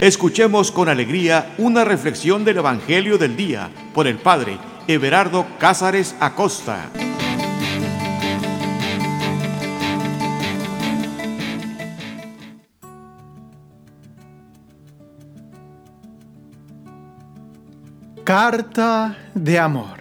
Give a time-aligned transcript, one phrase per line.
[0.00, 6.88] Escuchemos con alegría una reflexión del Evangelio del Día por el Padre Everardo Cázares Acosta.
[18.22, 19.98] Carta de amor.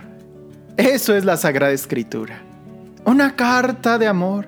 [0.78, 2.44] Eso es la Sagrada Escritura.
[3.04, 4.48] Una carta de amor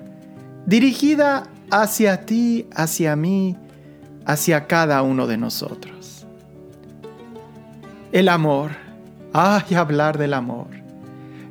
[0.64, 3.56] dirigida hacia ti, hacia mí,
[4.26, 6.26] hacia cada uno de nosotros.
[8.12, 8.72] El amor.
[9.32, 10.68] Ay, hablar del amor.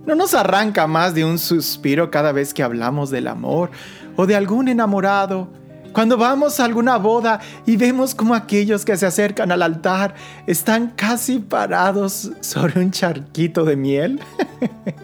[0.05, 3.71] ¿No nos arranca más de un suspiro cada vez que hablamos del amor
[4.15, 5.47] o de algún enamorado?
[5.93, 10.13] Cuando vamos a alguna boda y vemos como aquellos que se acercan al altar
[10.45, 14.19] están casi parados sobre un charquito de miel.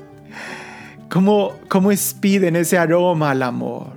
[1.09, 3.93] como, como expiden ese aroma al amor.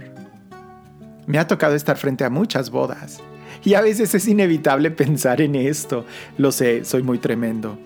[1.27, 3.21] Me ha tocado estar frente a muchas bodas
[3.65, 6.05] y a veces es inevitable pensar en esto.
[6.37, 7.79] Lo sé, soy muy tremendo.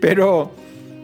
[0.00, 0.52] Pero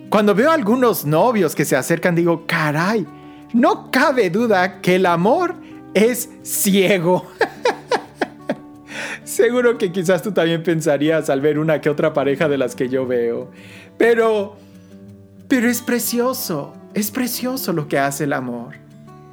[0.08, 3.06] cuando veo a algunos novios que se acercan, digo, caray,
[3.52, 5.54] no cabe duda que el amor
[5.94, 7.26] es ciego.
[9.24, 12.88] Seguro que quizás tú también pensarías al ver una que otra pareja de las que
[12.88, 13.50] yo veo.
[13.96, 14.56] Pero,
[15.48, 18.74] pero es precioso, es precioso lo que hace el amor.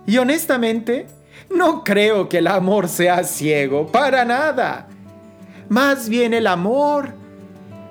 [0.05, 1.07] Y honestamente,
[1.55, 4.87] no creo que el amor sea ciego, para nada.
[5.67, 7.13] Más bien el amor,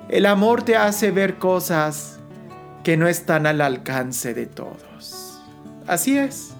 [0.09, 2.19] el amor te hace ver cosas
[2.83, 5.41] que no están al alcance de todos.
[5.87, 6.53] Así es.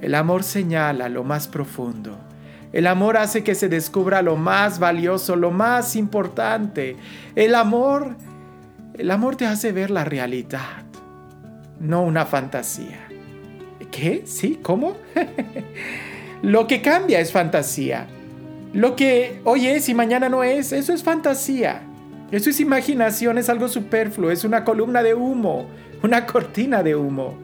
[0.00, 2.18] El amor señala lo más profundo.
[2.72, 6.96] El amor hace que se descubra lo más valioso, lo más importante.
[7.36, 8.16] El amor,
[8.98, 10.82] el amor te hace ver la realidad,
[11.78, 13.13] no una fantasía.
[13.94, 14.22] ¿Qué?
[14.26, 14.58] ¿Sí?
[14.60, 14.96] ¿Cómo?
[16.42, 18.08] Lo que cambia es fantasía.
[18.72, 21.82] Lo que hoy es y mañana no es, eso es fantasía.
[22.32, 25.68] Eso es imaginación, es algo superfluo, es una columna de humo,
[26.02, 27.38] una cortina de humo.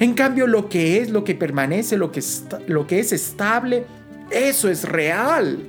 [0.00, 2.20] En cambio, lo que es, lo que permanece, lo que,
[2.66, 3.86] lo que es estable,
[4.32, 5.60] eso es real.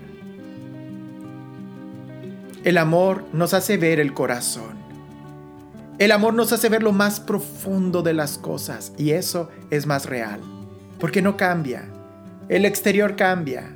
[2.63, 4.84] El amor nos hace ver el corazón.
[5.97, 10.05] El amor nos hace ver lo más profundo de las cosas y eso es más
[10.05, 10.41] real,
[10.99, 11.85] porque no cambia.
[12.49, 13.71] El exterior cambia.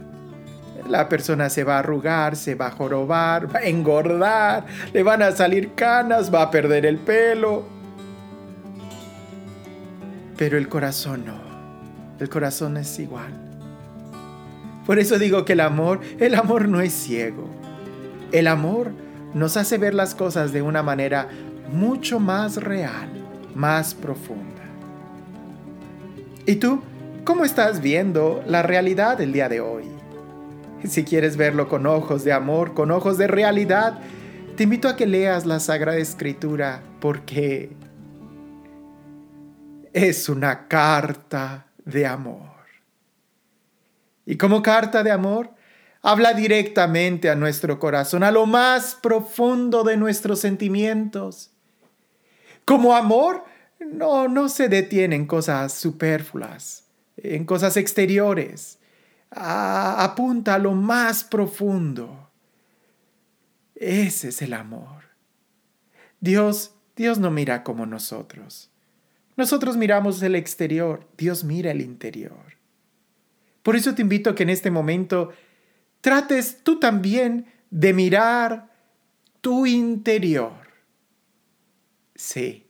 [0.89, 5.21] La persona se va a arrugar, se va a jorobar, va a engordar, le van
[5.21, 7.63] a salir canas, va a perder el pelo.
[10.37, 11.39] Pero el corazón no.
[12.19, 13.31] El corazón es igual.
[14.85, 17.47] Por eso digo que el amor, el amor no es ciego.
[18.31, 18.91] El amor
[19.33, 21.29] nos hace ver las cosas de una manera
[21.73, 23.09] mucho más real,
[23.55, 24.63] más profunda.
[26.45, 26.81] ¿Y tú
[27.23, 29.85] cómo estás viendo la realidad del día de hoy?
[30.83, 33.99] Si quieres verlo con ojos de amor, con ojos de realidad,
[34.55, 37.71] te invito a que leas la Sagrada Escritura porque
[39.93, 42.49] es una carta de amor.
[44.25, 45.51] Y como carta de amor,
[46.01, 51.51] habla directamente a nuestro corazón, a lo más profundo de nuestros sentimientos.
[52.69, 53.45] Como amor,
[53.79, 56.85] no, no se detiene en cosas superfluas,
[57.17, 58.77] en cosas exteriores.
[59.31, 62.29] apunta a lo más profundo.
[63.73, 65.05] Ese es el amor.
[66.19, 68.69] Dios, Dios no mira como nosotros.
[69.35, 72.53] Nosotros miramos el exterior, Dios mira el interior.
[73.63, 75.31] Por eso te invito a que en este momento
[76.01, 78.69] trates tú también de mirar
[79.41, 80.68] tu interior
[82.19, 82.67] Sí.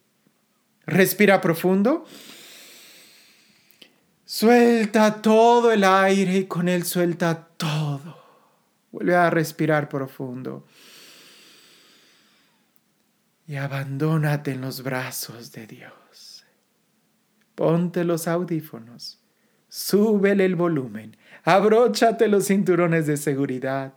[0.85, 2.05] Respira profundo.
[4.23, 8.23] Suelta todo el aire y con él suelta todo.
[8.91, 10.67] Vuelve a respirar profundo.
[13.47, 16.45] Y abandónate en los brazos de Dios.
[17.55, 19.19] Ponte los audífonos.
[19.67, 21.17] Súbele el volumen.
[21.43, 23.93] Abróchate los cinturones de seguridad.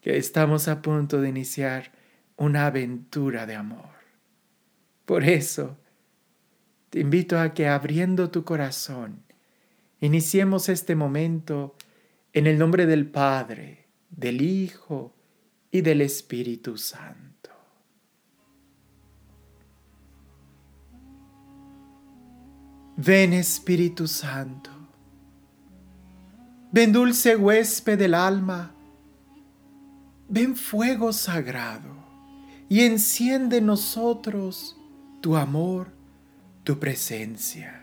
[0.00, 1.92] Que estamos a punto de iniciar
[2.36, 3.95] una aventura de amor.
[5.06, 5.78] Por eso,
[6.90, 9.22] te invito a que abriendo tu corazón,
[10.00, 11.76] iniciemos este momento
[12.32, 15.14] en el nombre del Padre, del Hijo
[15.70, 17.50] y del Espíritu Santo.
[22.96, 24.70] Ven Espíritu Santo,
[26.72, 28.74] ven dulce huésped del alma,
[30.28, 31.94] ven fuego sagrado
[32.68, 34.76] y enciende en nosotros
[35.26, 35.88] tu amor,
[36.62, 37.82] tu presencia.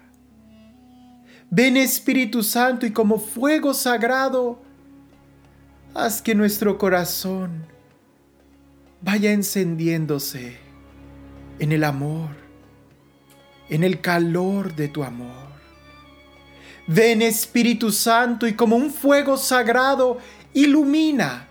[1.49, 4.61] Ven Espíritu Santo y como fuego sagrado,
[5.93, 7.65] haz que nuestro corazón
[9.01, 10.57] vaya encendiéndose
[11.59, 12.29] en el amor,
[13.67, 15.49] en el calor de tu amor.
[16.87, 20.17] Ven Espíritu Santo y como un fuego sagrado
[20.53, 21.49] ilumina,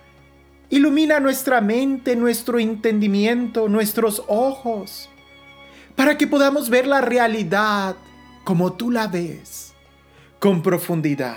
[0.71, 5.11] ilumina nuestra mente, nuestro entendimiento, nuestros ojos,
[5.97, 7.97] para que podamos ver la realidad
[8.45, 9.73] como tú la ves,
[10.39, 11.37] con profundidad.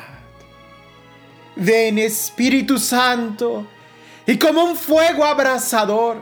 [1.56, 3.66] Ven Espíritu Santo
[4.26, 6.22] y como un fuego abrasador,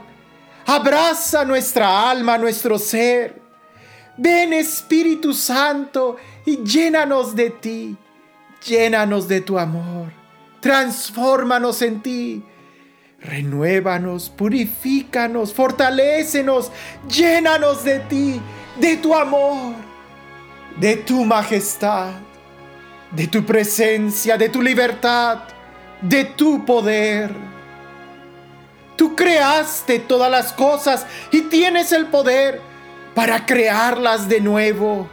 [0.65, 3.41] abraza nuestra alma, nuestro ser.
[4.18, 7.97] Ven Espíritu Santo y llénanos de ti,
[8.65, 10.12] llénanos de tu amor,
[10.59, 12.44] transfórmanos en ti.
[13.23, 16.71] Renuévanos, purifícanos, fortalécenos,
[17.07, 18.41] llénanos de ti,
[18.79, 19.73] de tu amor,
[20.77, 22.11] de tu majestad,
[23.11, 25.39] de tu presencia, de tu libertad,
[26.01, 27.31] de tu poder.
[28.97, 32.59] Tú creaste todas las cosas y tienes el poder
[33.15, 35.07] para crearlas de nuevo.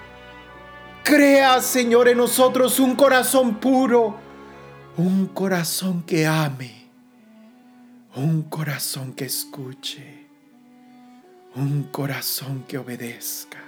[1.04, 4.16] Crea, Señor, en nosotros un corazón puro,
[4.96, 6.79] un corazón que ame,
[8.16, 10.26] un corazón que escuche,
[11.54, 13.62] un corazón que obedezca,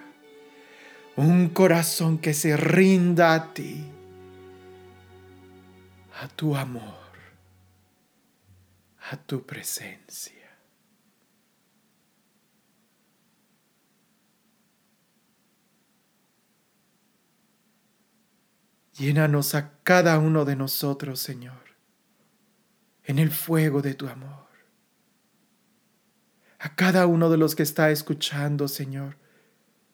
[1.16, 3.84] un corazón que se rinda a ti,
[6.20, 6.82] a tu amor,
[9.10, 10.42] a tu presencia.
[18.94, 21.61] Llénanos a cada uno de nosotros, Señor,
[23.04, 24.46] en el fuego de tu amor.
[26.58, 29.16] A cada uno de los que está escuchando, Señor,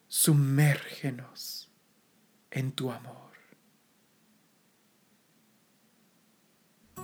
[0.07, 1.71] sumérgenos
[2.51, 3.29] en tu amor.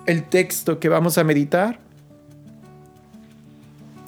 [0.06, 1.80] El texto que vamos a meditar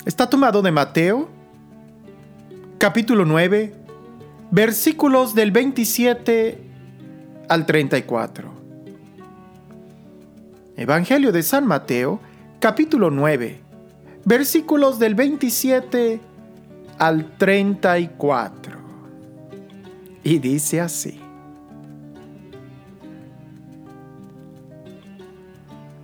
[0.06, 1.28] está tomado de Mateo,
[2.78, 3.74] capítulo 9,
[4.52, 6.62] versículos del 27
[7.50, 8.57] al 34.
[10.78, 12.20] Evangelio de San Mateo,
[12.60, 13.60] capítulo 9,
[14.26, 16.22] versículos del 27
[17.00, 18.78] al 34.
[20.24, 21.20] Y dice así.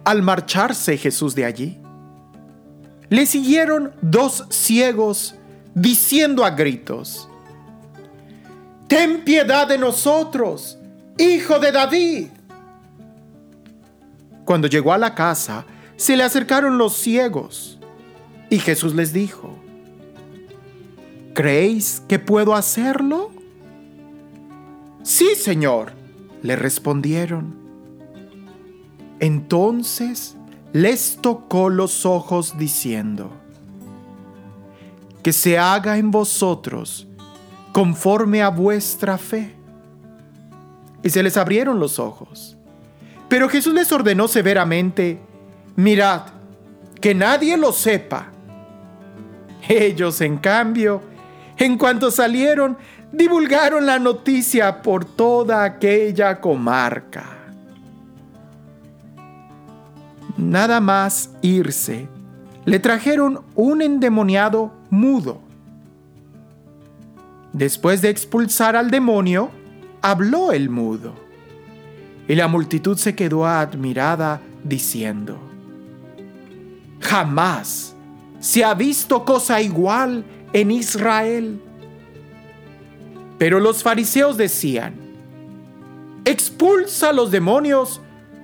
[0.05, 1.79] Al marcharse Jesús de allí,
[3.09, 5.35] le siguieron dos ciegos
[5.75, 7.29] diciendo a gritos,
[8.87, 10.79] Ten piedad de nosotros,
[11.19, 12.27] Hijo de David.
[14.45, 17.79] Cuando llegó a la casa, se le acercaron los ciegos
[18.49, 19.55] y Jesús les dijo,
[21.33, 23.31] ¿creéis que puedo hacerlo?
[25.03, 25.93] Sí, Señor,
[26.41, 27.55] le respondieron.
[29.19, 30.35] Entonces
[30.73, 33.31] les tocó los ojos diciendo,
[35.23, 37.07] que se haga en vosotros
[37.71, 39.55] conforme a vuestra fe
[41.01, 42.52] y se les abrieron los ojos.
[43.29, 45.19] Pero Jesús les ordenó severamente,
[45.75, 46.23] mirad,
[47.01, 48.27] que nadie lo sepa.
[49.67, 51.01] Ellos, en cambio,
[51.57, 52.77] en cuanto salieron,
[53.11, 57.25] divulgaron la noticia por toda aquella comarca.
[60.37, 62.07] Nada más irse,
[62.65, 65.41] le trajeron un endemoniado mudo.
[67.53, 69.51] Después de expulsar al demonio,
[70.01, 71.22] habló el mudo.
[72.27, 75.37] Y la multitud se quedó admirada diciendo,
[76.99, 77.95] jamás
[78.39, 81.61] se ha visto cosa igual en Israel.
[83.37, 84.95] Pero los fariseos decían,
[86.23, 88.01] expulsa a los demonios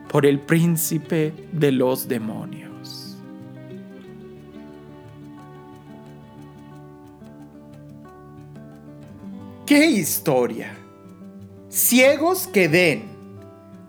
[0.10, 3.18] por el príncipe de los demonios.
[9.66, 10.80] ¡Qué historia!
[11.70, 13.04] ciegos que ven,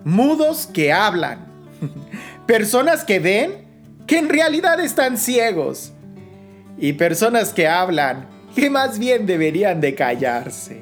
[0.05, 1.47] mudos que hablan,
[2.47, 3.71] personas que ven
[4.07, 5.93] que en realidad están ciegos
[6.79, 10.81] y personas que hablan que más bien deberían de callarse.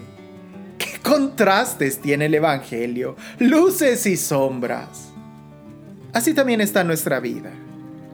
[0.79, 3.17] ¿Qué contrastes tiene el Evangelio?
[3.39, 5.11] Luces y sombras.
[6.13, 7.51] Así también está nuestra vida,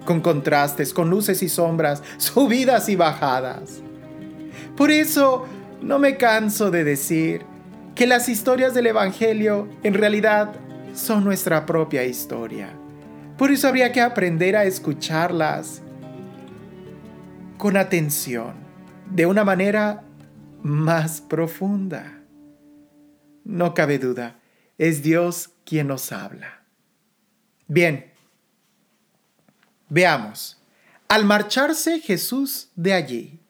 [0.05, 3.81] con contrastes, con luces y sombras, subidas y bajadas.
[4.77, 5.47] Por eso
[5.81, 7.43] no me canso de decir,
[7.95, 10.53] que las historias del Evangelio en realidad
[10.95, 12.73] son nuestra propia historia.
[13.37, 15.83] Por eso habría que aprender a escucharlas
[17.59, 18.55] con atención,
[19.11, 20.05] de una manera
[20.63, 22.21] más profunda.
[23.45, 24.39] No cabe duda,
[24.79, 26.63] es Dios quien nos habla.
[27.67, 28.13] Bien,
[29.89, 30.61] veamos,
[31.09, 33.41] Al marcharse Jesús de allí,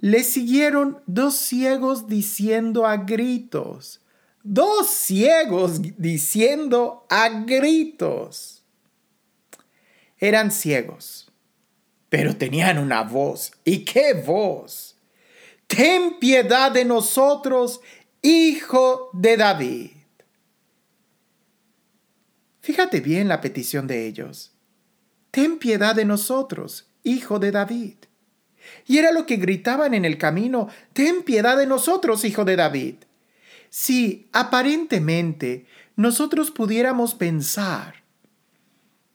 [0.00, 4.00] le siguieron dos ciegos diciendo a gritos,
[4.48, 8.64] dos ciegos diciendo a gritos.
[10.16, 11.30] Eran ciegos,
[12.08, 13.52] pero tenían una voz.
[13.64, 14.96] ¿Y qué voz?
[15.66, 17.80] Ten piedad de nosotros,
[18.22, 19.90] hijo de David.
[22.60, 24.52] Fíjate bien la petición de ellos.
[25.30, 27.96] Ten piedad de nosotros, hijo de David.
[28.86, 32.96] Y era lo que gritaban en el camino, Ten piedad de nosotros, hijo de David.
[33.70, 37.94] Si aparentemente nosotros pudiéramos pensar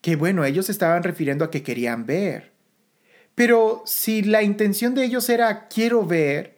[0.01, 2.51] que bueno, ellos estaban refiriendo a que querían ver.
[3.35, 6.57] Pero si la intención de ellos era quiero ver,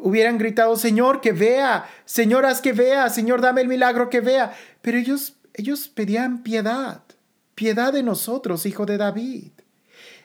[0.00, 4.56] hubieran gritado, Señor, que vea, Señoras, que vea, Señor, dame el milagro que vea.
[4.80, 7.02] Pero ellos, ellos pedían piedad,
[7.54, 9.52] piedad de nosotros, hijo de David.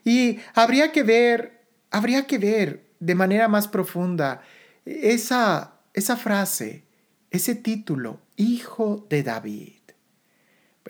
[0.05, 1.61] Y habría que ver
[1.91, 4.41] habría que ver de manera más profunda
[4.85, 6.83] esa, esa frase,
[7.29, 9.73] ese título, Hijo de David.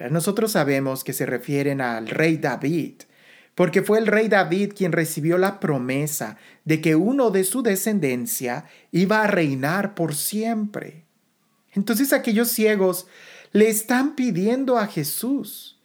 [0.10, 3.02] nosotros sabemos que se refieren al rey David,
[3.56, 8.66] porque fue el rey David quien recibió la promesa de que uno de su descendencia
[8.92, 11.04] iba a reinar por siempre.
[11.74, 13.08] Entonces aquellos ciegos
[13.52, 15.80] le están pidiendo a Jesús.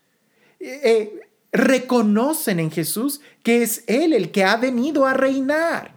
[0.60, 1.20] Eh, eh,
[1.52, 5.95] reconocen en Jesús que es Él el que ha venido a reinar.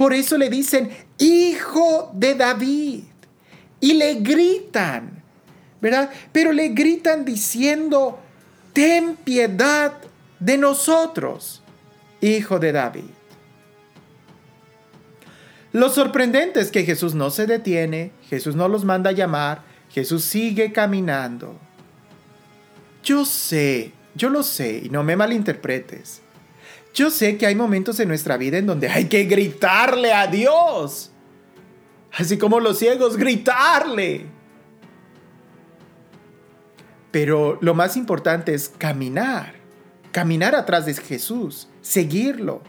[0.00, 0.88] Por eso le dicen,
[1.18, 3.02] Hijo de David.
[3.80, 5.22] Y le gritan,
[5.82, 6.08] ¿verdad?
[6.32, 8.18] Pero le gritan diciendo,
[8.72, 9.92] Ten piedad
[10.38, 11.62] de nosotros,
[12.22, 13.10] Hijo de David.
[15.72, 20.24] Lo sorprendente es que Jesús no se detiene, Jesús no los manda a llamar, Jesús
[20.24, 21.60] sigue caminando.
[23.04, 26.22] Yo sé yo lo sé y no me malinterpretes.
[26.94, 31.10] Yo sé que hay momentos en nuestra vida en donde hay que gritarle a Dios.
[32.12, 34.26] Así como los ciegos, gritarle.
[37.10, 39.54] Pero lo más importante es caminar.
[40.12, 41.68] Caminar atrás de Jesús.
[41.80, 42.62] Seguirlo.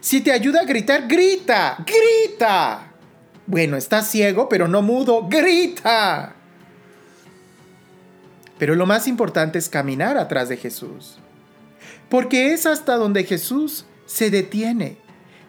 [0.00, 1.84] Si te ayuda a gritar, grita.
[1.86, 2.92] Grita.
[3.46, 5.28] Bueno, estás ciego, pero no mudo.
[5.28, 6.34] Grita.
[8.58, 11.18] Pero lo más importante es caminar atrás de Jesús.
[12.08, 14.96] Porque es hasta donde Jesús se detiene.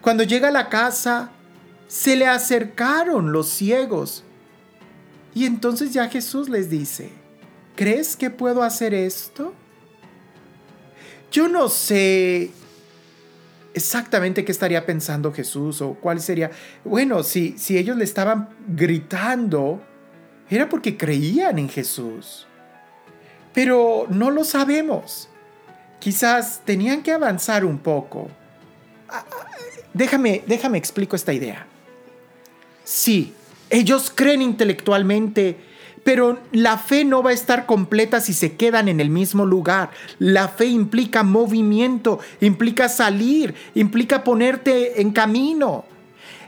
[0.01, 1.32] Cuando llega a la casa,
[1.88, 4.24] se le acercaron los ciegos.
[5.34, 7.12] Y entonces ya Jesús les dice,
[7.75, 9.54] ¿crees que puedo hacer esto?
[11.32, 12.51] Yo no sé
[13.74, 16.51] exactamente qué estaría pensando Jesús o cuál sería.
[16.84, 19.82] Bueno, si, si ellos le estaban gritando,
[20.50, 22.48] era porque creían en Jesús
[23.54, 25.30] pero no lo sabemos.
[26.00, 28.29] Quizás tenían que avanzar un poco.
[29.10, 29.46] Ah, ah,
[29.94, 31.65] déjame, déjame explico esta idea.
[32.84, 33.34] Sí,
[33.70, 35.58] ellos creen intelectualmente,
[36.03, 39.91] pero la fe no va a estar completa si se quedan en el mismo lugar.
[40.18, 45.86] La fe implica movimiento, implica salir, implica ponerte en camino.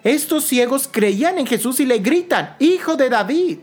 [0.03, 3.59] Estos ciegos creían en Jesús y le gritan, Hijo de David,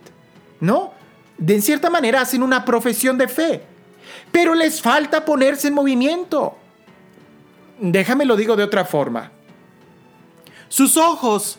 [0.61, 0.99] ¿no?
[1.39, 3.63] de cierta manera hacen una profesión de fe,
[4.33, 6.57] pero les falta ponerse en movimiento.
[7.81, 9.33] Déjame lo digo de otra forma.
[10.69, 11.59] Sus ojos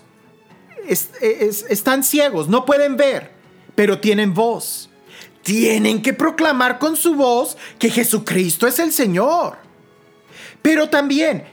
[0.87, 3.31] están ciegos, no pueden ver,
[3.75, 4.89] pero tienen voz.
[5.41, 9.57] Tienen que proclamar con su voz que Jesucristo es el Señor.
[10.61, 11.45] Pero también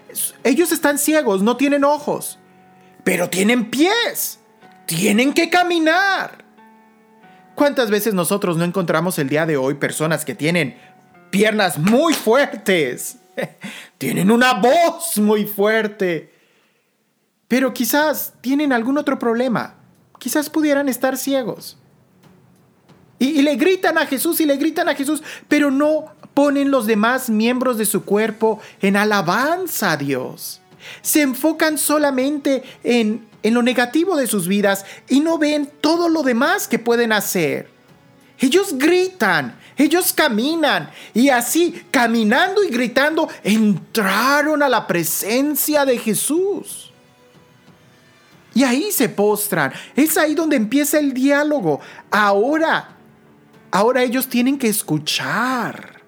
[0.43, 2.39] ellos están ciegos, no tienen ojos,
[3.05, 4.41] pero tienen pies.
[4.87, 6.45] Tienen que caminar.
[7.57, 10.79] ¿Cuántas veces nosotros no encontramos el día de hoy personas que tienen
[11.37, 13.17] piernas muy fuertes?
[13.99, 16.33] tienen una voz muy fuerte.
[17.49, 19.75] Pero quizás tienen algún otro problema.
[20.19, 21.77] Quizás pudieran estar ciegos.
[23.19, 26.87] Y, y, le gritan a Jesús y le gritan a Jesús, pero no ponen los
[26.87, 30.61] demás miembros de su cuerpo en alabanza a Dios.
[31.01, 36.25] Se enfocan solamente en en lo negativo de sus vidas y no ven todo lo
[36.25, 37.69] demás que pueden hacer.
[38.41, 46.93] Ellos gritan, ellos caminan y así, caminando y gritando, entraron a la presencia de Jesús.
[48.55, 49.73] Y ahí se postran.
[49.95, 51.81] Es ahí donde empieza el diálogo.
[52.11, 52.97] Ahora,
[53.71, 56.01] ahora ellos tienen que escuchar.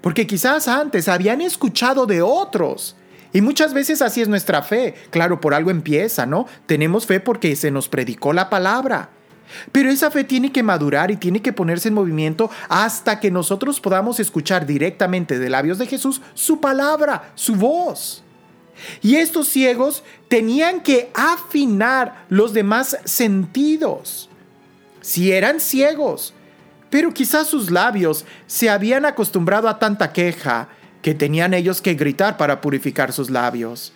[0.00, 2.96] Porque quizás antes habían escuchado de otros
[3.32, 4.94] y muchas veces así es nuestra fe.
[5.10, 6.46] Claro, por algo empieza, ¿no?
[6.66, 9.10] Tenemos fe porque se nos predicó la palabra.
[9.72, 13.80] Pero esa fe tiene que madurar y tiene que ponerse en movimiento hasta que nosotros
[13.80, 18.22] podamos escuchar directamente de labios de Jesús su palabra, su voz.
[19.02, 24.28] Y estos ciegos tenían que afinar los demás sentidos.
[25.00, 26.34] Si eran ciegos,
[26.90, 30.68] pero quizás sus labios se habían acostumbrado a tanta queja
[31.02, 33.92] que tenían ellos que gritar para purificar sus labios.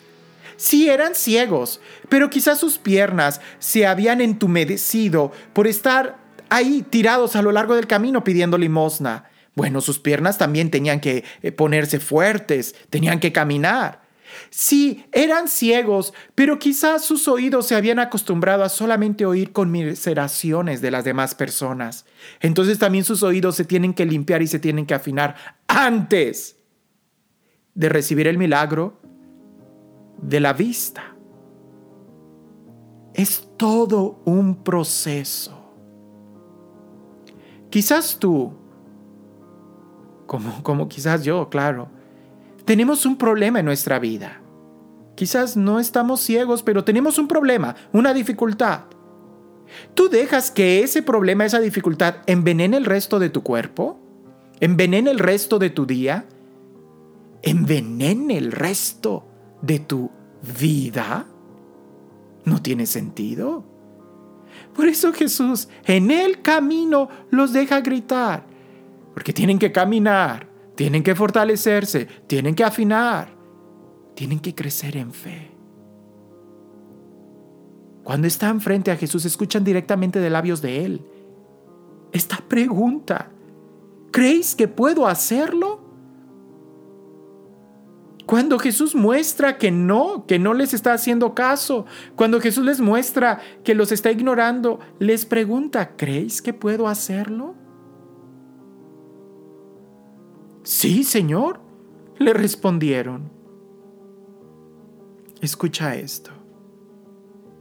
[0.62, 6.19] Si eran ciegos, pero quizás sus piernas se habían entumecido por estar
[6.50, 9.28] ahí tirados a lo largo del camino pidiendo limosna.
[9.57, 14.02] Bueno, sus piernas también tenían que eh, ponerse fuertes, tenían que caminar.
[14.50, 20.92] Sí, eran ciegos, pero quizás sus oídos se habían acostumbrado a solamente oír conmiseraciones de
[20.92, 22.07] las demás personas.
[22.38, 25.35] Entonces también sus oídos se tienen que limpiar y se tienen que afinar
[25.66, 26.54] antes
[27.75, 29.01] de recibir el milagro
[30.23, 31.14] de la vista.
[33.12, 35.59] Es todo un proceso.
[37.69, 38.52] Quizás tú,
[40.26, 41.88] como, como quizás yo, claro,
[42.64, 44.41] tenemos un problema en nuestra vida.
[45.14, 48.85] Quizás no estamos ciegos, pero tenemos un problema, una dificultad.
[49.95, 53.99] ¿Tú dejas que ese problema, esa dificultad, envenene el resto de tu cuerpo?
[54.61, 56.25] ¿Envenene el resto de tu día?
[57.43, 59.25] ¿Envenene el resto
[59.62, 60.11] de tu
[60.59, 61.26] vida?
[62.45, 63.64] No tiene sentido.
[64.75, 68.45] Por eso Jesús en el camino los deja gritar,
[69.14, 73.35] porque tienen que caminar, tienen que fortalecerse, tienen que afinar,
[74.14, 75.50] tienen que crecer en fe.
[78.02, 81.07] Cuando están frente a Jesús, escuchan directamente de labios de Él
[82.12, 83.31] esta pregunta.
[84.11, 85.72] ¿Creéis que puedo hacerlo?
[88.33, 91.85] Cuando Jesús muestra que no, que no les está haciendo caso,
[92.17, 97.55] cuando Jesús les muestra que los está ignorando, les pregunta, ¿creéis que puedo hacerlo?
[100.62, 101.61] Sí, Señor,
[102.16, 103.31] le respondieron.
[105.42, 106.31] Escucha esto.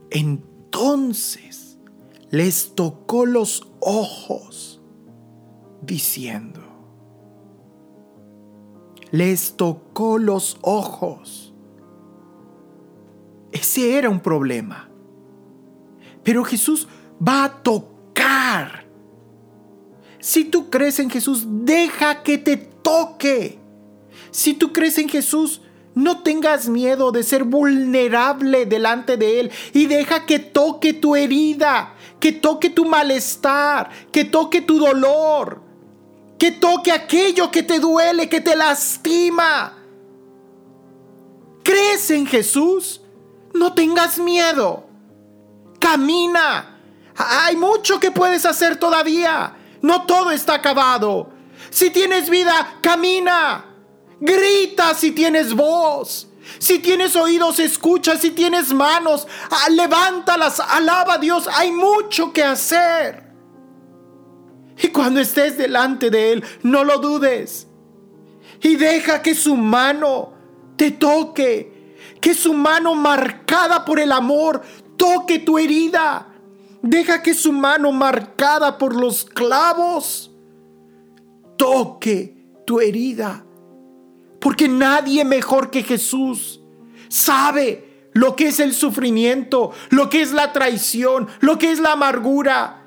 [0.08, 1.78] Entonces
[2.30, 4.80] les tocó los ojos,
[5.82, 6.62] diciendo,
[9.12, 11.52] les tocó los ojos.
[13.52, 14.88] Ese era un problema.
[16.24, 16.88] Pero Jesús
[17.26, 18.86] va a tocar.
[20.18, 23.58] Si tú crees en Jesús, deja que te toque.
[24.30, 25.60] Si tú crees en Jesús,
[25.94, 31.94] no tengas miedo de ser vulnerable delante de Él y deja que toque tu herida,
[32.18, 35.71] que toque tu malestar, que toque tu dolor,
[36.42, 39.78] que toque aquello que te duele, que te lastima.
[41.62, 43.00] ¿Crees en Jesús?
[43.54, 44.84] No tengas miedo.
[45.78, 46.80] Camina.
[47.14, 49.54] Hay mucho que puedes hacer todavía.
[49.82, 51.30] No todo está acabado.
[51.70, 53.64] Si tienes vida, camina.
[54.18, 56.26] Grita si tienes voz.
[56.58, 58.16] Si tienes oídos, escucha.
[58.16, 60.58] Si tienes manos, ah, levántalas.
[60.58, 61.48] Alaba a Dios.
[61.54, 63.31] Hay mucho que hacer.
[64.80, 67.66] Y cuando estés delante de Él, no lo dudes.
[68.62, 70.32] Y deja que su mano
[70.76, 71.96] te toque.
[72.20, 74.62] Que su mano marcada por el amor
[74.96, 76.28] toque tu herida.
[76.82, 80.30] Deja que su mano marcada por los clavos
[81.56, 82.34] toque
[82.66, 83.44] tu herida.
[84.40, 86.60] Porque nadie mejor que Jesús
[87.08, 91.92] sabe lo que es el sufrimiento, lo que es la traición, lo que es la
[91.92, 92.81] amargura.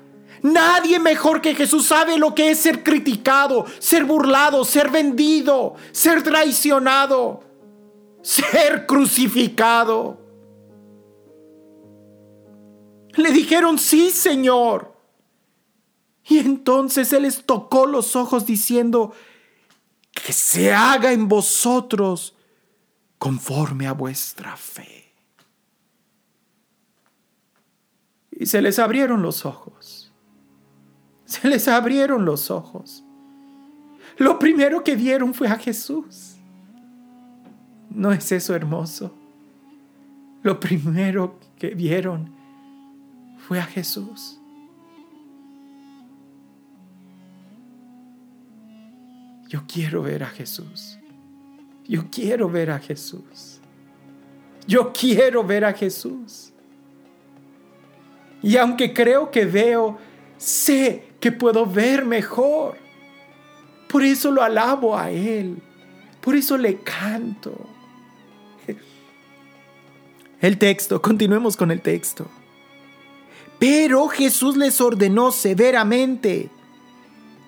[0.46, 6.22] Nadie mejor que Jesús sabe lo que es ser criticado, ser burlado, ser vendido, ser
[6.22, 7.42] traicionado,
[8.22, 10.20] ser crucificado.
[13.16, 14.94] Le dijeron, sí, Señor.
[16.28, 19.12] Y entonces Él les tocó los ojos diciendo,
[20.12, 22.36] que se haga en vosotros
[23.18, 25.12] conforme a vuestra fe.
[28.30, 29.75] Y se les abrieron los ojos.
[31.26, 33.04] Se les abrieron los ojos.
[34.16, 36.36] Lo primero que vieron fue a Jesús.
[37.90, 39.14] ¿No es eso hermoso?
[40.42, 42.30] Lo primero que vieron
[43.46, 44.38] fue a Jesús.
[49.48, 50.98] Yo quiero ver a Jesús.
[51.84, 53.60] Yo quiero ver a Jesús.
[54.66, 56.52] Yo quiero ver a Jesús.
[58.42, 59.98] Y aunque creo que veo,
[60.36, 62.78] sé que puedo ver mejor.
[63.88, 65.60] Por eso lo alabo a Él.
[66.20, 67.68] Por eso le canto.
[70.40, 72.28] El texto, continuemos con el texto.
[73.58, 76.48] Pero Jesús les ordenó severamente,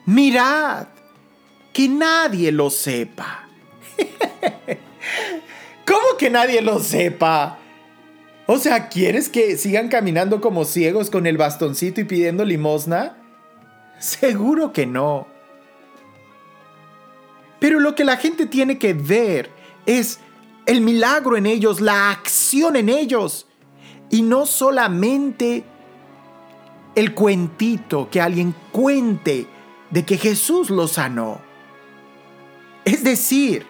[0.07, 0.89] mirad,
[1.73, 3.49] que nadie lo sepa.
[5.87, 7.61] ¿Cómo que nadie lo sepa?
[8.47, 13.19] O sea, ¿quieres que sigan caminando como ciegos con el bastoncito y pidiendo limosna?
[13.99, 15.27] Seguro que no.
[17.59, 19.51] Pero lo que la gente tiene que ver
[19.87, 20.21] es
[20.67, 23.47] el milagro en ellos, la acción en ellos.
[24.11, 25.65] Y no solamente
[26.95, 29.47] el cuentito que alguien cuente
[29.91, 31.41] de que Jesús lo sanó.
[32.85, 33.67] Es decir,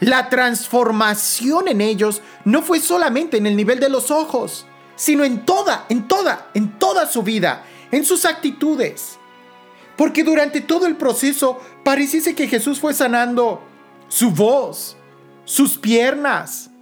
[0.00, 4.66] la transformación en ellos no fue solamente en el nivel de los ojos,
[4.96, 9.18] sino en toda, en toda, en toda su vida, en sus actitudes.
[10.02, 13.62] Porque durante todo el proceso pareciese que Jesús fue sanando
[14.08, 14.96] su voz,
[15.44, 16.72] sus piernas,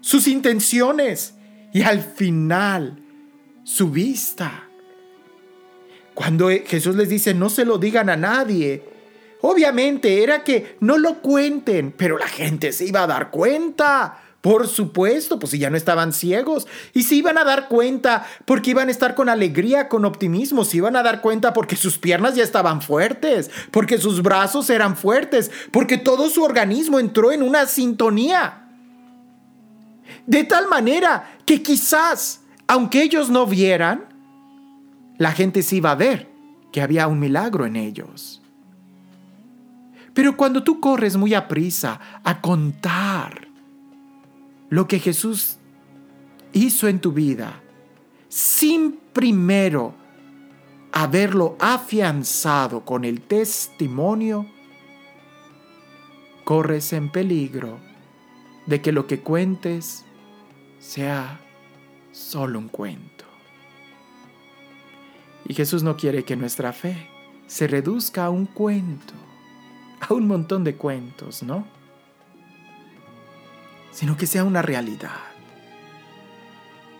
[0.00, 1.34] sus intenciones
[1.72, 3.02] y al final
[3.64, 4.68] su vista.
[6.14, 8.84] Cuando Jesús les dice no se lo digan a nadie,
[9.40, 14.22] obviamente era que no lo cuenten, pero la gente se iba a dar cuenta.
[14.40, 16.68] Por supuesto, pues si ya no estaban ciegos.
[16.94, 20.64] Y se iban a dar cuenta porque iban a estar con alegría, con optimismo.
[20.64, 24.96] Se iban a dar cuenta porque sus piernas ya estaban fuertes, porque sus brazos eran
[24.96, 28.64] fuertes, porque todo su organismo entró en una sintonía.
[30.26, 34.04] De tal manera que quizás, aunque ellos no vieran,
[35.16, 36.28] la gente se iba a ver
[36.70, 38.40] que había un milagro en ellos.
[40.14, 43.47] Pero cuando tú corres muy a prisa a contar
[44.70, 45.58] lo que Jesús
[46.52, 47.62] hizo en tu vida
[48.28, 49.94] sin primero
[50.92, 54.46] haberlo afianzado con el testimonio,
[56.44, 57.78] corres en peligro
[58.66, 60.04] de que lo que cuentes
[60.78, 61.40] sea
[62.12, 63.24] solo un cuento.
[65.46, 67.08] Y Jesús no quiere que nuestra fe
[67.46, 69.14] se reduzca a un cuento,
[70.00, 71.77] a un montón de cuentos, ¿no?
[73.98, 75.18] Sino que sea una realidad.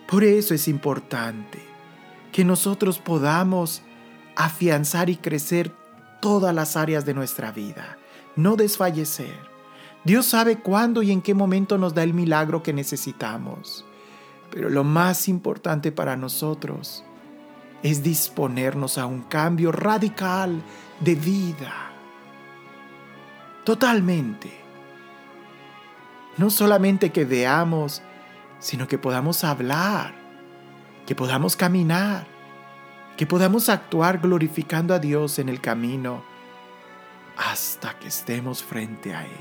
[0.05, 1.63] Por eso es importante
[2.33, 3.83] que nosotros podamos
[4.35, 5.71] afianzar y crecer
[6.19, 7.97] todas las áreas de nuestra vida,
[8.35, 9.39] no desfallecer.
[10.03, 13.85] Dios sabe cuándo y en qué momento nos da el milagro que necesitamos,
[14.51, 17.05] pero lo más importante para nosotros
[17.81, 20.61] es disponernos a un cambio radical
[20.99, 21.93] de vida.
[23.63, 24.58] Totalmente.
[26.37, 28.01] No solamente que veamos,
[28.59, 30.13] sino que podamos hablar,
[31.05, 32.27] que podamos caminar,
[33.17, 36.23] que podamos actuar glorificando a Dios en el camino
[37.35, 39.31] hasta que estemos frente a Él.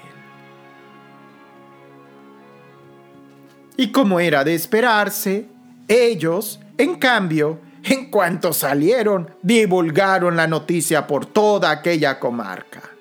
[3.76, 5.48] Y como era de esperarse,
[5.86, 12.97] ellos, en cambio, en cuanto salieron, divulgaron la noticia por toda aquella comarca.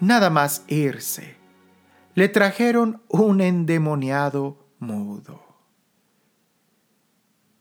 [0.00, 1.36] Nada más irse,
[2.14, 5.42] le trajeron un endemoniado mudo.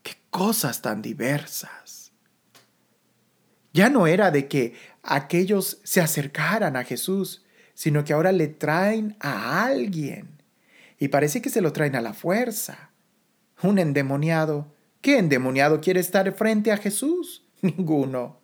[0.02, 2.12] ¡Qué cosas tan diversas!
[3.74, 7.44] Ya no era de que aquellos se acercaran a Jesús,
[7.74, 10.44] sino que ahora le traen a alguien.
[11.00, 12.92] Y parece que se lo traen a la fuerza.
[13.64, 14.72] Un endemoniado.
[15.02, 17.48] ¿Qué endemoniado quiere estar frente a Jesús?
[17.62, 18.40] Ninguno.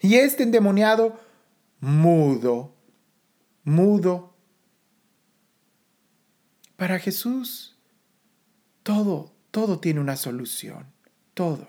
[0.00, 1.18] Y este endemoniado
[1.80, 2.73] mudo
[3.64, 4.36] mudo.
[6.76, 7.76] Para Jesús,
[8.82, 10.86] todo, todo tiene una solución,
[11.34, 11.66] todo.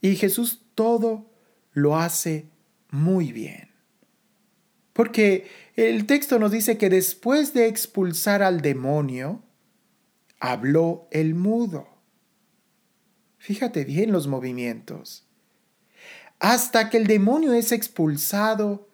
[0.00, 1.30] Y Jesús todo
[1.72, 2.50] lo hace
[2.90, 3.70] muy bien.
[4.92, 9.42] Porque el texto nos dice que después de expulsar al demonio,
[10.38, 11.88] habló el mudo.
[13.38, 15.26] Fíjate bien los movimientos.
[16.38, 18.88] Hasta que el demonio es expulsado,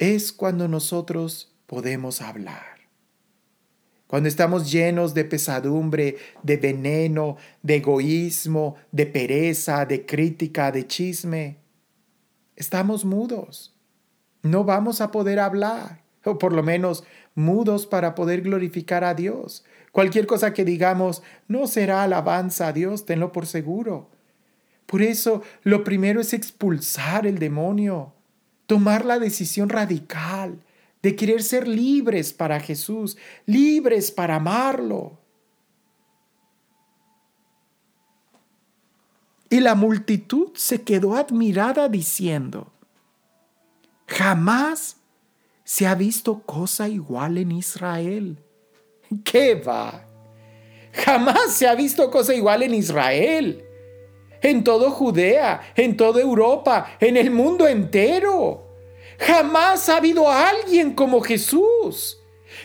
[0.00, 2.80] es cuando nosotros podemos hablar.
[4.06, 11.58] Cuando estamos llenos de pesadumbre, de veneno, de egoísmo, de pereza, de crítica, de chisme,
[12.56, 13.76] estamos mudos.
[14.42, 19.64] No vamos a poder hablar, o por lo menos mudos para poder glorificar a Dios.
[19.92, 24.08] Cualquier cosa que digamos no será alabanza a Dios, tenlo por seguro.
[24.86, 28.14] Por eso lo primero es expulsar el demonio
[28.70, 30.62] tomar la decisión radical
[31.02, 35.18] de querer ser libres para Jesús, libres para amarlo.
[39.48, 42.72] Y la multitud se quedó admirada diciendo,
[44.06, 44.98] jamás
[45.64, 48.38] se ha visto cosa igual en Israel.
[49.24, 50.06] ¿Qué va?
[50.92, 53.64] Jamás se ha visto cosa igual en Israel,
[54.42, 58.66] en todo Judea, en toda Europa, en el mundo entero.
[59.18, 62.20] Jamás ha habido alguien como Jesús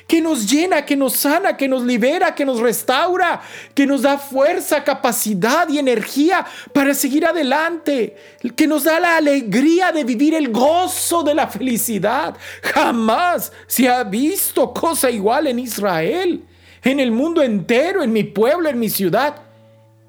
[0.07, 3.41] que nos llena, que nos sana, que nos libera, que nos restaura,
[3.73, 8.15] que nos da fuerza, capacidad y energía para seguir adelante,
[8.55, 12.35] que nos da la alegría de vivir el gozo de la felicidad.
[12.61, 16.43] Jamás se ha visto cosa igual en Israel,
[16.83, 19.41] en el mundo entero, en mi pueblo, en mi ciudad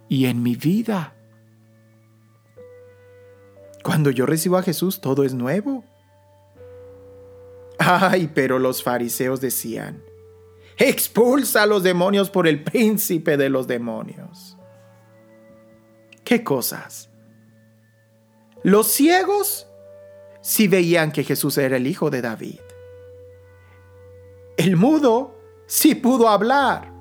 [0.09, 1.15] y en mi vida.
[3.87, 5.85] Cuando yo recibo a Jesús, todo es nuevo.
[7.79, 10.03] Ay, pero los fariseos decían,
[10.77, 14.59] expulsa a los demonios por el príncipe de los demonios.
[16.25, 17.11] ¿Qué cosas?
[18.64, 19.68] Los ciegos
[20.40, 22.59] sí veían que Jesús era el hijo de David.
[24.57, 26.92] El mudo sí pudo hablar.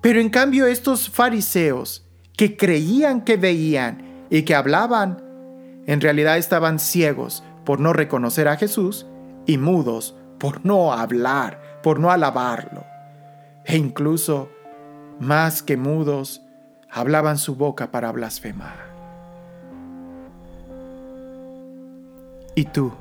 [0.00, 5.29] Pero en cambio estos fariseos que creían que veían y que hablaban,
[5.90, 9.08] en realidad estaban ciegos por no reconocer a Jesús
[9.44, 12.84] y mudos por no hablar, por no alabarlo.
[13.64, 14.48] E incluso,
[15.18, 16.42] más que mudos,
[16.88, 18.76] hablaban su boca para blasfemar.
[22.54, 22.92] ¿Y tú?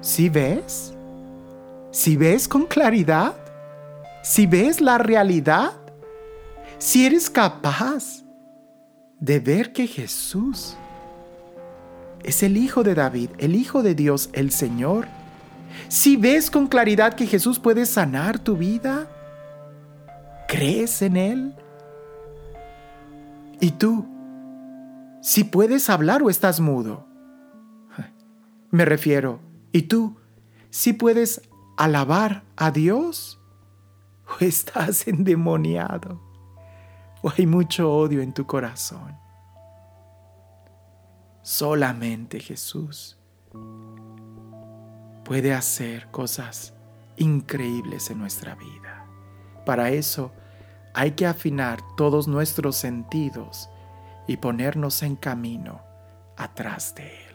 [0.00, 0.94] ¿Si ves?
[1.90, 3.34] ¿Si ves con claridad?
[4.22, 5.72] ¿Si ves la realidad?
[6.78, 8.22] ¿Si eres capaz
[9.18, 10.76] de ver que Jesús
[12.24, 15.06] es el Hijo de David, el Hijo de Dios, el Señor,
[15.88, 19.08] si ves con claridad que Jesús puede sanar tu vida,
[20.48, 21.54] ¿crees en Él?
[23.60, 24.06] ¿Y tú?
[25.20, 27.06] Si puedes hablar o estás mudo.
[28.70, 29.40] Me refiero,
[29.72, 30.16] ¿y tú?
[30.70, 31.42] Si puedes
[31.76, 33.40] alabar a Dios
[34.28, 36.20] o estás endemoniado
[37.22, 39.21] o hay mucho odio en tu corazón.
[41.42, 43.18] Solamente Jesús
[45.24, 46.72] puede hacer cosas
[47.16, 49.06] increíbles en nuestra vida.
[49.66, 50.32] Para eso
[50.94, 53.68] hay que afinar todos nuestros sentidos
[54.28, 55.82] y ponernos en camino
[56.36, 57.32] atrás de Él.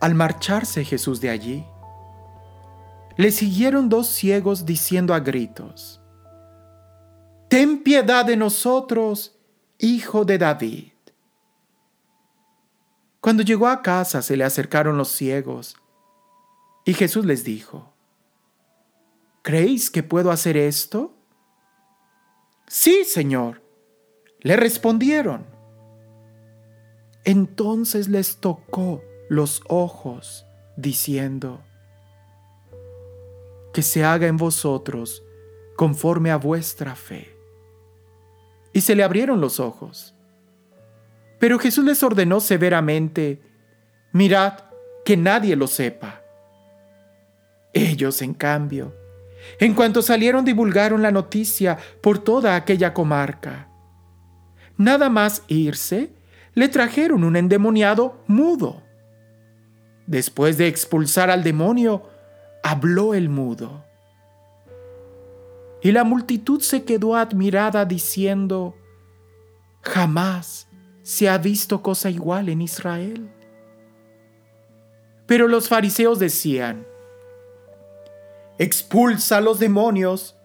[0.00, 1.66] Al marcharse Jesús de allí,
[3.16, 6.00] le siguieron dos ciegos diciendo a gritos,
[7.48, 9.38] Ten piedad de nosotros,
[9.78, 10.92] hijo de David.
[13.20, 15.76] Cuando llegó a casa se le acercaron los ciegos
[16.84, 17.92] y Jesús les dijo,
[19.42, 21.14] ¿Creéis que puedo hacer esto?
[22.68, 23.62] Sí, Señor,
[24.40, 25.46] le respondieron.
[27.24, 31.65] Entonces les tocó los ojos, diciendo,
[33.76, 35.22] Que se haga en vosotros
[35.76, 37.36] conforme a vuestra fe
[38.72, 40.14] y se le abrieron los ojos.
[41.38, 43.42] Pero Jesús les ordenó severamente,
[44.12, 44.60] mirad
[45.04, 46.22] que nadie lo sepa.
[47.74, 48.94] Ellos, en cambio,
[49.60, 53.68] en cuanto salieron divulgaron la noticia por toda aquella comarca.
[54.78, 56.14] Nada más irse,
[56.54, 58.82] le trajeron un endemoniado mudo.
[60.06, 62.15] Después de expulsar al demonio,
[62.66, 63.84] habló el mudo.
[65.80, 68.74] Y la multitud se quedó admirada diciendo,
[69.82, 70.66] jamás
[71.02, 73.30] se ha visto cosa igual en Israel.
[75.26, 76.84] Pero los fariseos decían,
[78.58, 80.36] expulsa a los demonios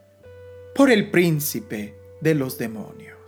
[0.75, 3.20] por el príncipe de los demonios.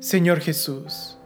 [0.00, 1.18] Señor Jesús,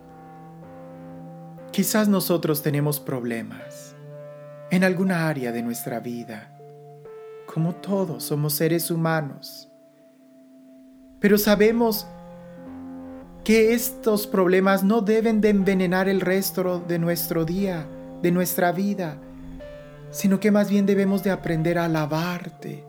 [1.71, 3.97] Quizás nosotros tenemos problemas
[4.71, 6.57] en alguna área de nuestra vida.
[7.53, 9.69] Como todos somos seres humanos.
[11.19, 12.07] Pero sabemos
[13.43, 17.87] que estos problemas no deben de envenenar el resto de nuestro día,
[18.23, 19.19] de nuestra vida,
[20.11, 22.85] sino que más bien debemos de aprender a alabarte,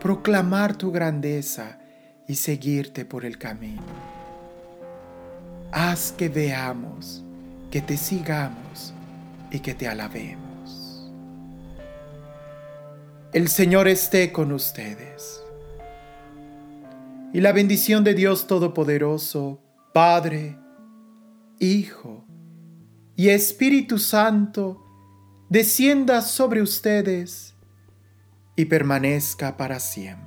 [0.00, 1.78] proclamar tu grandeza
[2.26, 4.15] y seguirte por el camino.
[5.78, 7.22] Haz que veamos
[7.70, 8.94] que te sigamos
[9.50, 11.12] y que te alabemos.
[13.34, 15.42] El Señor esté con ustedes.
[17.34, 19.60] Y la bendición de Dios Todopoderoso,
[19.92, 20.56] Padre,
[21.58, 22.24] Hijo
[23.14, 24.82] y Espíritu Santo,
[25.50, 27.54] descienda sobre ustedes
[28.56, 30.25] y permanezca para siempre.